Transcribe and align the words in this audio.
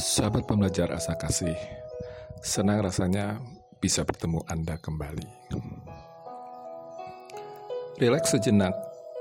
Sahabat 0.00 0.48
pembelajar 0.48 0.88
asa 0.96 1.12
kasih, 1.12 1.60
senang 2.40 2.80
rasanya 2.80 3.36
bisa 3.84 4.00
bertemu 4.00 4.40
Anda 4.48 4.80
kembali. 4.80 5.28
Rileks 8.00 8.32
sejenak, 8.32 8.72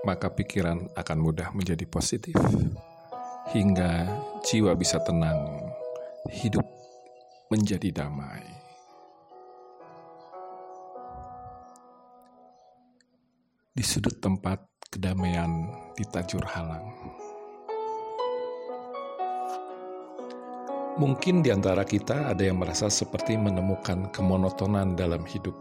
maka 0.08 0.32
pikiran 0.32 0.88
akan 0.96 1.18
mudah 1.20 1.52
menjadi 1.52 1.84
positif, 1.84 2.40
hingga 3.52 4.08
jiwa 4.48 4.72
bisa 4.80 5.04
tenang, 5.04 5.68
hidup 6.32 6.64
menjadi 7.52 8.00
damai. 8.00 8.48
Di 13.76 13.84
sudut 13.84 14.16
tempat 14.24 14.64
kedamaian 14.88 15.76
di 16.00 16.08
tajur 16.08 16.48
halang. 16.48 16.88
Mungkin 21.00 21.40
di 21.40 21.48
antara 21.48 21.88
kita 21.88 22.36
ada 22.36 22.44
yang 22.44 22.60
merasa 22.60 22.92
seperti 22.92 23.40
menemukan 23.40 24.12
kemonotonan 24.12 25.00
dalam 25.00 25.24
hidup. 25.24 25.56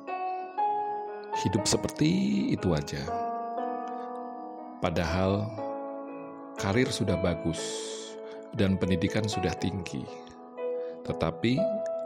Hidup 1.38 1.62
seperti 1.62 2.10
itu 2.50 2.74
aja. 2.74 2.98
Padahal 4.82 5.46
karir 6.58 6.90
sudah 6.90 7.14
bagus 7.22 7.62
dan 8.58 8.74
pendidikan 8.82 9.30
sudah 9.30 9.54
tinggi. 9.54 10.02
Tetapi 11.06 11.54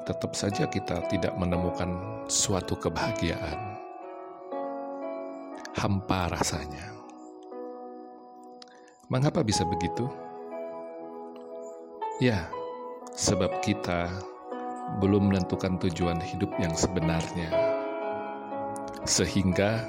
tetap 0.05 0.37
saja 0.37 0.69
kita 0.69 1.01
tidak 1.09 1.33
menemukan 1.41 1.89
suatu 2.29 2.77
kebahagiaan. 2.77 3.81
Hampa 5.73 6.37
rasanya. 6.37 6.93
Mengapa 9.09 9.41
bisa 9.41 9.65
begitu? 9.65 10.05
Ya, 12.21 12.53
sebab 13.13 13.61
kita 13.61 14.09
belum 15.01 15.33
menentukan 15.33 15.77
tujuan 15.81 16.21
hidup 16.21 16.53
yang 16.61 16.73
sebenarnya, 16.73 17.49
sehingga 19.05 19.85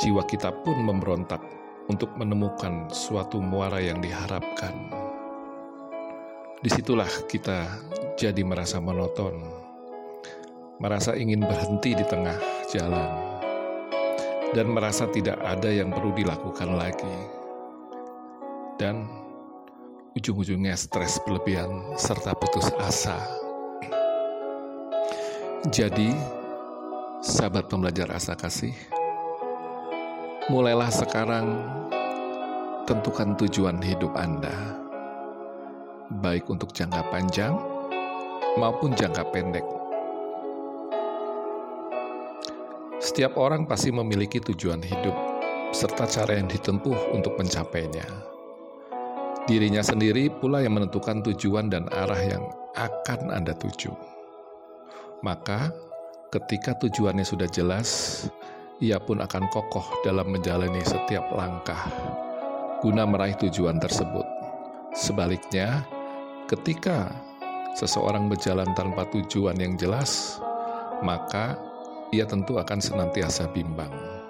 jiwa 0.00 0.24
kita 0.28 0.52
pun 0.64 0.76
memberontak 0.84 1.40
untuk 1.88 2.12
menemukan 2.16 2.88
suatu 2.92 3.40
muara 3.40 3.80
yang 3.80 4.00
diharapkan. 4.00 4.72
Di 6.62 6.70
situlah 6.70 7.10
kita 7.26 7.66
jadi 8.14 8.40
merasa 8.46 8.78
monoton, 8.78 9.42
merasa 10.78 11.16
ingin 11.18 11.42
berhenti 11.42 11.96
di 11.96 12.04
tengah 12.06 12.38
jalan, 12.70 13.10
dan 14.54 14.66
merasa 14.70 15.08
tidak 15.10 15.40
ada 15.42 15.68
yang 15.72 15.90
perlu 15.90 16.14
dilakukan 16.14 16.70
lagi. 16.78 17.16
Dan 18.78 19.21
ujung-ujungnya 20.12 20.76
stres 20.76 21.16
berlebihan 21.24 21.96
serta 21.96 22.36
putus 22.36 22.68
asa. 22.76 23.16
Jadi, 25.72 26.12
sahabat 27.24 27.72
pembelajar 27.72 28.12
asa 28.12 28.36
kasih, 28.36 28.76
mulailah 30.52 30.92
sekarang 30.92 31.64
tentukan 32.84 33.38
tujuan 33.40 33.80
hidup 33.80 34.12
Anda, 34.18 34.52
baik 36.20 36.50
untuk 36.52 36.76
jangka 36.76 37.08
panjang 37.08 37.56
maupun 38.60 38.92
jangka 38.92 39.32
pendek. 39.32 39.64
Setiap 43.00 43.40
orang 43.40 43.64
pasti 43.64 43.88
memiliki 43.88 44.44
tujuan 44.44 44.84
hidup 44.84 45.16
serta 45.72 46.04
cara 46.04 46.36
yang 46.36 46.52
ditempuh 46.52 47.16
untuk 47.16 47.32
mencapainya. 47.40 48.31
Dirinya 49.50 49.82
sendiri 49.82 50.30
pula 50.30 50.62
yang 50.62 50.78
menentukan 50.78 51.20
tujuan 51.26 51.66
dan 51.66 51.90
arah 51.90 52.22
yang 52.22 52.44
akan 52.78 53.34
Anda 53.34 53.52
tuju. 53.58 53.90
Maka, 55.26 55.70
ketika 56.30 56.78
tujuannya 56.78 57.26
sudah 57.26 57.50
jelas, 57.50 58.22
ia 58.78 59.02
pun 59.02 59.18
akan 59.18 59.50
kokoh 59.50 59.86
dalam 60.06 60.30
menjalani 60.30 60.82
setiap 60.82 61.26
langkah 61.34 61.90
guna 62.82 63.06
meraih 63.06 63.38
tujuan 63.38 63.78
tersebut. 63.78 64.26
Sebaliknya, 64.90 65.86
ketika 66.50 67.14
seseorang 67.78 68.26
berjalan 68.26 68.66
tanpa 68.74 69.06
tujuan 69.14 69.54
yang 69.54 69.78
jelas, 69.78 70.42
maka 70.98 71.54
ia 72.10 72.26
tentu 72.26 72.58
akan 72.58 72.82
senantiasa 72.82 73.46
bimbang. 73.54 74.21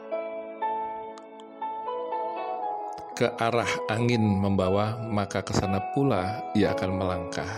Ke 3.23 3.31
arah 3.39 3.71
angin 3.87 4.19
membawa, 4.19 4.99
maka 5.07 5.47
ke 5.47 5.55
sana 5.55 5.79
pula 5.95 6.43
ia 6.59 6.75
akan 6.75 6.91
melangkah. 6.99 7.55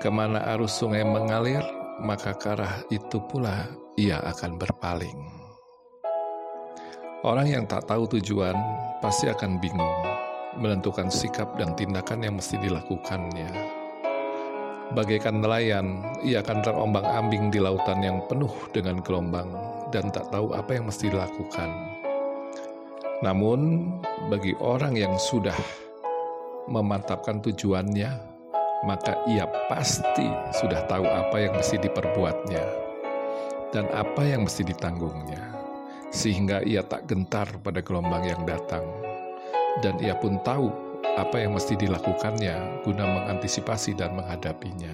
Ke 0.00 0.08
mana 0.08 0.40
arus 0.56 0.80
sungai 0.80 1.04
mengalir, 1.04 1.60
maka 2.00 2.32
ke 2.32 2.56
arah 2.56 2.80
itu 2.88 3.20
pula 3.28 3.68
ia 4.00 4.24
akan 4.24 4.56
berpaling. 4.56 5.20
Orang 7.28 7.44
yang 7.44 7.68
tak 7.68 7.84
tahu 7.84 8.08
tujuan 8.16 8.56
pasti 9.04 9.28
akan 9.28 9.60
bingung 9.60 10.00
menentukan 10.56 11.12
sikap 11.12 11.60
dan 11.60 11.76
tindakan 11.76 12.24
yang 12.24 12.40
mesti 12.40 12.56
dilakukannya. 12.56 13.52
Bagaikan 14.96 15.44
nelayan, 15.44 16.00
ia 16.24 16.40
akan 16.40 16.64
terombang-ambing 16.64 17.52
di 17.52 17.60
lautan 17.60 18.00
yang 18.00 18.24
penuh 18.32 18.72
dengan 18.72 19.04
gelombang 19.04 19.52
dan 19.92 20.08
tak 20.08 20.32
tahu 20.32 20.56
apa 20.56 20.72
yang 20.72 20.88
mesti 20.88 21.12
dilakukan 21.12 22.00
namun, 23.24 23.88
bagi 24.28 24.52
orang 24.60 25.00
yang 25.00 25.16
sudah 25.16 25.56
memantapkan 26.68 27.40
tujuannya, 27.40 28.12
maka 28.84 29.16
ia 29.24 29.48
pasti 29.72 30.28
sudah 30.52 30.84
tahu 30.84 31.08
apa 31.08 31.36
yang 31.40 31.56
mesti 31.56 31.80
diperbuatnya 31.80 32.64
dan 33.72 33.88
apa 33.96 34.28
yang 34.28 34.44
mesti 34.44 34.60
ditanggungnya, 34.68 35.40
sehingga 36.12 36.60
ia 36.68 36.84
tak 36.84 37.08
gentar 37.08 37.48
pada 37.64 37.80
gelombang 37.80 38.28
yang 38.28 38.44
datang, 38.44 38.84
dan 39.80 39.96
ia 40.04 40.12
pun 40.20 40.36
tahu 40.44 40.68
apa 41.16 41.40
yang 41.40 41.56
mesti 41.56 41.80
dilakukannya 41.80 42.84
guna 42.84 43.04
mengantisipasi 43.08 43.96
dan 43.96 44.20
menghadapinya. 44.20 44.92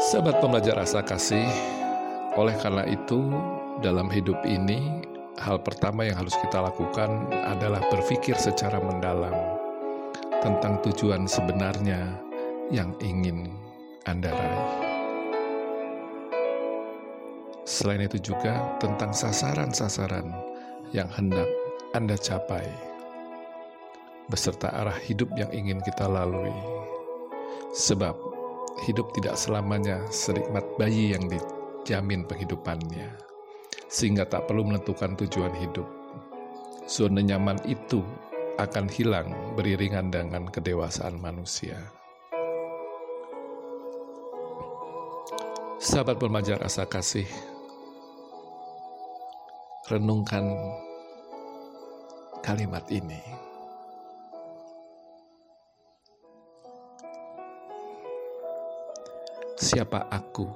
Sahabat 0.00 0.40
pembelajar 0.40 0.80
asa 0.80 1.04
kasih, 1.04 1.46
oleh 2.40 2.56
karena 2.58 2.88
itu, 2.88 3.30
dalam 3.84 4.10
hidup 4.10 4.42
ini 4.48 5.11
hal 5.40 5.64
pertama 5.64 6.04
yang 6.04 6.20
harus 6.20 6.36
kita 6.36 6.60
lakukan 6.60 7.30
adalah 7.32 7.80
berpikir 7.88 8.36
secara 8.36 8.76
mendalam 8.82 9.32
tentang 10.44 10.82
tujuan 10.84 11.24
sebenarnya 11.24 12.18
yang 12.68 12.92
ingin 13.00 13.48
Anda 14.04 14.28
raih. 14.34 14.68
Selain 17.62 18.04
itu 18.04 18.18
juga 18.20 18.76
tentang 18.82 19.14
sasaran-sasaran 19.14 20.28
yang 20.92 21.08
hendak 21.14 21.48
Anda 21.96 22.18
capai, 22.18 22.66
beserta 24.28 24.68
arah 24.74 24.98
hidup 25.08 25.32
yang 25.38 25.48
ingin 25.54 25.80
kita 25.80 26.04
lalui. 26.10 26.52
Sebab 27.72 28.12
hidup 28.84 29.16
tidak 29.16 29.40
selamanya 29.40 30.04
serikmat 30.12 30.66
bayi 30.76 31.16
yang 31.16 31.24
dijamin 31.30 32.28
penghidupannya 32.28 33.31
sehingga 33.92 34.24
tak 34.24 34.48
perlu 34.48 34.72
menentukan 34.72 35.12
tujuan 35.20 35.52
hidup. 35.52 35.84
Zona 36.88 37.20
nyaman 37.20 37.60
itu 37.68 38.00
akan 38.56 38.88
hilang 38.88 39.28
beriringan 39.52 40.08
dengan 40.08 40.48
kedewasaan 40.48 41.20
manusia. 41.20 41.76
Sahabat 45.76 46.16
pemajar 46.16 46.56
asa 46.64 46.88
kasih, 46.88 47.28
renungkan 49.92 50.56
kalimat 52.40 52.86
ini. 52.88 53.20
Siapa 59.62 60.10
aku 60.10 60.50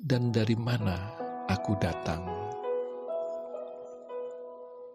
dan 0.00 0.32
dari 0.32 0.56
mana 0.56 1.19
aku 1.50 1.74
datang? 1.82 2.22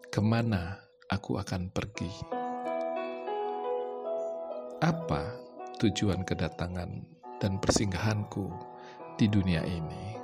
Ke 0.07 0.23
mana 0.23 0.79
aku 1.11 1.35
akan 1.35 1.67
pergi? 1.67 2.07
Apa 4.79 5.35
tujuan 5.83 6.23
kedatangan 6.23 6.91
dan 7.43 7.59
persinggahanku 7.59 8.47
di 9.19 9.27
dunia 9.27 9.67
ini? 9.67 10.15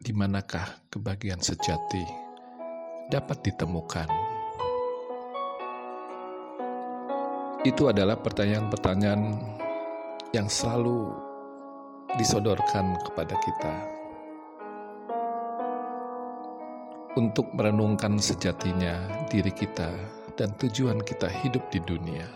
Di 0.00 0.12
manakah 0.16 0.88
kebahagiaan 0.88 1.44
sejati 1.44 2.04
dapat 3.12 3.44
ditemukan? 3.44 4.08
Itu 7.60 7.92
adalah 7.92 8.16
pertanyaan-pertanyaan 8.24 9.22
yang 10.32 10.48
selalu 10.48 11.25
disodorkan 12.16 12.96
kepada 13.04 13.36
kita 13.44 13.74
untuk 17.16 17.48
merenungkan 17.56 18.20
sejatinya 18.20 19.24
diri 19.32 19.52
kita 19.52 19.88
dan 20.36 20.52
tujuan 20.60 21.00
kita 21.00 21.28
hidup 21.28 21.64
di 21.72 21.80
dunia. 21.80 22.28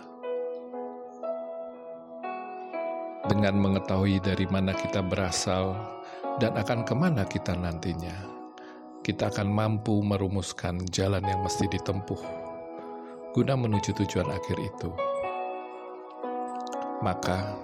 Dengan 3.29 3.61
mengetahui 3.61 4.19
dari 4.25 4.49
mana 4.49 4.73
kita 4.73 5.05
berasal 5.05 5.77
dan 6.41 6.57
akan 6.57 6.83
ke 6.83 6.95
mana 6.97 7.23
kita 7.29 7.53
nantinya, 7.53 8.17
kita 9.05 9.29
akan 9.29 9.49
mampu 9.53 10.01
merumuskan 10.01 10.81
jalan 10.89 11.23
yang 11.29 11.45
mesti 11.45 11.69
ditempuh 11.69 12.51
guna 13.31 13.55
menuju 13.55 13.95
tujuan 13.95 14.27
akhir 14.27 14.59
itu. 14.59 14.91
Maka, 17.01 17.55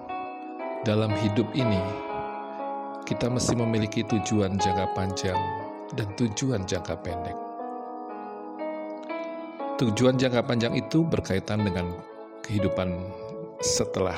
dalam 0.86 1.10
hidup 1.18 1.50
ini, 1.58 1.82
kita 3.10 3.26
mesti 3.26 3.58
memiliki 3.58 4.06
tujuan 4.06 4.54
jangka 4.54 4.94
panjang 4.94 5.34
dan 5.98 6.06
tujuan 6.14 6.62
jangka 6.62 6.94
pendek. 7.02 7.34
Tujuan 9.82 10.14
jangka 10.14 10.46
panjang 10.46 10.78
itu 10.78 11.02
berkaitan 11.02 11.66
dengan 11.66 11.90
kehidupan 12.46 13.02
setelah 13.58 14.14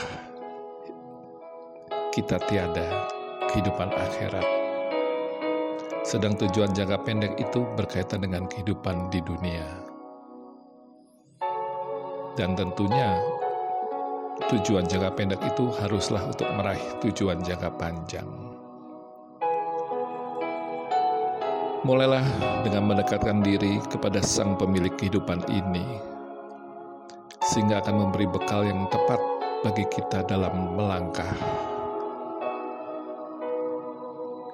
kita 2.12 2.36
tiada, 2.52 3.08
kehidupan 3.48 3.88
akhirat. 3.88 4.44
Sedang 6.04 6.36
tujuan 6.36 6.76
jangka 6.76 7.00
pendek 7.00 7.32
itu 7.40 7.64
berkaitan 7.80 8.28
dengan 8.28 8.44
kehidupan 8.44 9.08
di 9.08 9.24
dunia. 9.24 9.64
Dan 12.36 12.60
tentunya 12.60 13.16
tujuan 14.46 14.86
jangka 14.86 15.10
pendek 15.18 15.42
itu 15.42 15.66
haruslah 15.82 16.22
untuk 16.30 16.46
meraih 16.54 16.82
tujuan 17.02 17.42
jangka 17.42 17.74
panjang. 17.74 18.28
Mulailah 21.82 22.26
dengan 22.62 22.90
mendekatkan 22.90 23.42
diri 23.42 23.82
kepada 23.90 24.22
Sang 24.22 24.54
Pemilik 24.54 24.94
kehidupan 24.94 25.42
ini, 25.50 25.86
sehingga 27.50 27.82
akan 27.82 28.06
memberi 28.06 28.26
bekal 28.30 28.66
yang 28.66 28.86
tepat 28.90 29.18
bagi 29.66 29.86
kita 29.90 30.26
dalam 30.26 30.78
melangkah. 30.78 31.30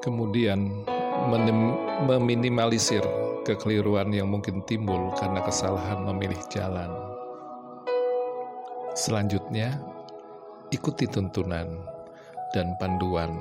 Kemudian, 0.04 0.84
meminimalisir 2.04 3.04
kekeliruan 3.44 4.12
yang 4.12 4.28
mungkin 4.28 4.60
timbul 4.68 5.12
karena 5.16 5.40
kesalahan 5.44 6.04
memilih 6.04 6.40
jalan. 6.52 7.13
Selanjutnya, 8.94 9.74
ikuti 10.70 11.10
tuntunan 11.10 11.66
dan 12.54 12.78
panduan 12.78 13.34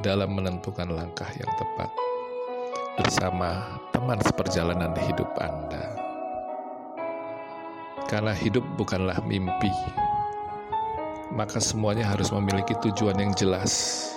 dalam 0.00 0.32
menentukan 0.32 0.88
langkah 0.88 1.28
yang 1.36 1.52
tepat 1.60 1.92
bersama 2.96 3.68
teman 3.92 4.16
seperjalanan 4.24 4.96
hidup 4.96 5.28
Anda. 5.36 5.92
Karena 8.08 8.32
hidup 8.32 8.64
bukanlah 8.80 9.20
mimpi, 9.28 9.68
maka 11.36 11.60
semuanya 11.60 12.08
harus 12.08 12.32
memiliki 12.32 12.72
tujuan 12.80 13.20
yang 13.20 13.36
jelas 13.36 14.08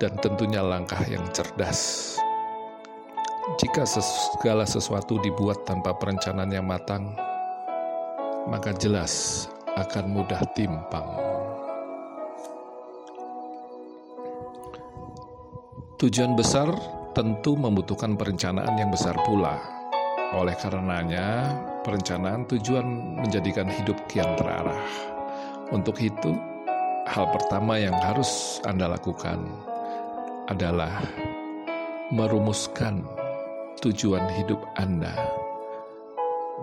dan 0.00 0.16
tentunya 0.24 0.64
langkah 0.64 1.04
yang 1.04 1.28
cerdas. 1.36 2.16
Jika 3.60 3.84
segala 3.84 4.64
sesuatu 4.64 5.20
dibuat 5.20 5.68
tanpa 5.68 5.92
perencanaan 6.00 6.48
yang 6.48 6.64
matang, 6.64 7.12
maka 8.48 8.72
jelas 8.72 9.52
akan 9.74 10.04
mudah 10.10 10.42
timpang. 10.54 11.08
Tujuan 15.98 16.34
besar 16.38 16.68
tentu 17.14 17.54
membutuhkan 17.54 18.18
perencanaan 18.18 18.74
yang 18.76 18.90
besar 18.90 19.14
pula. 19.22 19.56
Oleh 20.34 20.58
karenanya, 20.58 21.54
perencanaan 21.86 22.42
tujuan 22.50 22.86
menjadikan 23.22 23.70
hidup 23.70 23.94
kian 24.10 24.34
terarah. 24.34 24.82
Untuk 25.70 25.96
itu, 26.02 26.34
hal 27.06 27.30
pertama 27.30 27.78
yang 27.78 27.94
harus 27.94 28.58
Anda 28.66 28.90
lakukan 28.90 29.46
adalah 30.50 31.00
merumuskan 32.10 33.06
tujuan 33.80 34.26
hidup 34.34 34.60
Anda 34.76 35.14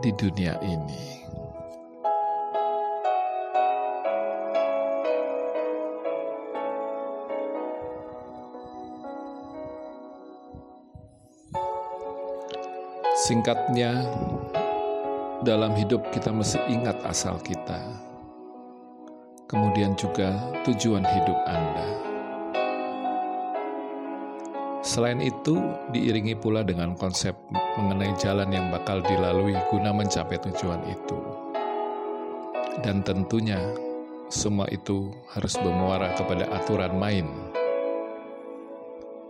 di 0.04 0.12
dunia 0.14 0.60
ini. 0.62 1.21
Singkatnya, 13.32 13.96
dalam 15.40 15.72
hidup 15.80 16.04
kita 16.12 16.36
mesti 16.36 16.60
ingat 16.68 17.00
asal 17.08 17.40
kita, 17.40 17.80
kemudian 19.48 19.96
juga 19.96 20.36
tujuan 20.68 21.00
hidup 21.00 21.40
Anda. 21.48 21.88
Selain 24.84 25.24
itu, 25.24 25.64
diiringi 25.96 26.36
pula 26.44 26.60
dengan 26.68 26.92
konsep 27.00 27.32
mengenai 27.80 28.12
jalan 28.20 28.52
yang 28.52 28.68
bakal 28.68 29.00
dilalui 29.00 29.56
guna 29.72 29.96
mencapai 29.96 30.36
tujuan 30.52 30.84
itu. 30.92 31.20
Dan 32.84 33.00
tentunya, 33.00 33.64
semua 34.28 34.68
itu 34.76 35.08
harus 35.32 35.56
bermuara 35.56 36.12
kepada 36.20 36.52
aturan 36.52 37.00
main 37.00 37.32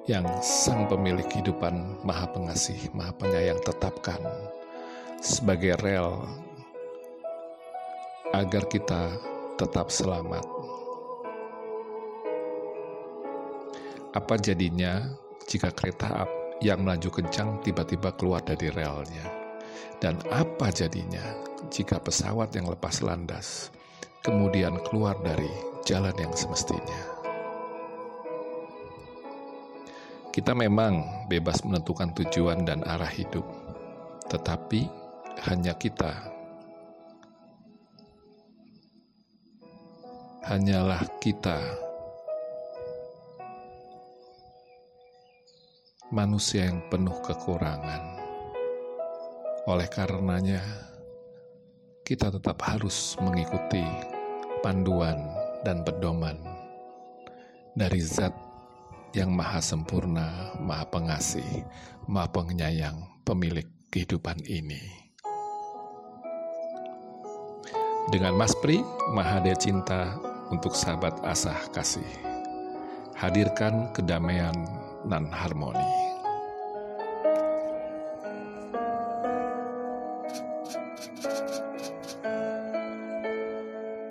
yang 0.10 0.26
Sang 0.42 0.90
Pemilik 0.90 1.26
kehidupan 1.30 2.02
Maha 2.02 2.26
Pengasih, 2.34 2.90
Maha 2.98 3.14
Penyayang 3.14 3.62
tetapkan 3.62 4.18
sebagai 5.22 5.78
rel 5.86 6.26
agar 8.34 8.66
kita 8.66 9.14
tetap 9.62 9.94
selamat. 9.94 10.42
Apa 14.18 14.36
jadinya 14.42 15.06
jika 15.46 15.70
kereta 15.70 16.26
api 16.26 16.66
yang 16.66 16.82
melaju 16.82 17.22
kencang 17.22 17.62
tiba-tiba 17.62 18.10
keluar 18.18 18.42
dari 18.42 18.74
relnya? 18.74 19.30
Dan 20.02 20.18
apa 20.34 20.74
jadinya 20.74 21.22
jika 21.70 22.02
pesawat 22.02 22.50
yang 22.58 22.66
lepas 22.66 23.06
landas 23.06 23.70
kemudian 24.26 24.82
keluar 24.90 25.14
dari 25.22 25.50
jalan 25.86 26.18
yang 26.18 26.34
semestinya? 26.34 27.11
Kita 30.32 30.56
memang 30.56 31.28
bebas 31.28 31.60
menentukan 31.68 32.16
tujuan 32.16 32.64
dan 32.64 32.88
arah 32.88 33.12
hidup, 33.12 33.44
tetapi 34.32 34.88
hanya 35.44 35.76
kita, 35.76 36.32
hanyalah 40.48 41.04
kita, 41.20 41.60
manusia 46.16 46.64
yang 46.64 46.80
penuh 46.88 47.20
kekurangan. 47.28 48.16
Oleh 49.68 49.92
karenanya, 49.92 50.64
kita 52.08 52.32
tetap 52.32 52.56
harus 52.64 53.20
mengikuti 53.20 53.84
panduan 54.64 55.20
dan 55.68 55.84
pedoman 55.84 56.40
dari 57.76 58.00
zat 58.00 58.41
yang 59.12 59.36
maha 59.36 59.60
sempurna, 59.60 60.56
maha 60.64 60.88
pengasih, 60.88 61.68
maha 62.08 62.32
penyayang, 62.32 62.98
pemilik 63.28 63.68
kehidupan 63.92 64.40
ini. 64.48 64.80
Dengan 68.10 68.34
Mas 68.34 68.56
Pri, 68.58 68.82
Mahadia 69.14 69.56
Cinta 69.56 70.18
untuk 70.50 70.74
sahabat 70.74 71.22
asah 71.24 71.70
kasih. 71.72 72.08
Hadirkan 73.14 73.94
kedamaian 73.94 74.56
dan 75.06 75.30
harmoni. 75.30 76.01